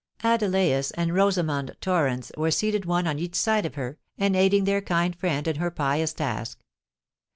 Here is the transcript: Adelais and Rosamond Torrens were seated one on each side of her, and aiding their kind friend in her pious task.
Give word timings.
Adelais 0.23 0.89
and 0.97 1.13
Rosamond 1.13 1.75
Torrens 1.79 2.31
were 2.35 2.49
seated 2.49 2.85
one 2.85 3.05
on 3.05 3.19
each 3.19 3.35
side 3.35 3.67
of 3.67 3.75
her, 3.75 3.99
and 4.17 4.35
aiding 4.35 4.63
their 4.63 4.81
kind 4.81 5.15
friend 5.15 5.47
in 5.47 5.57
her 5.57 5.69
pious 5.69 6.11
task. 6.11 6.63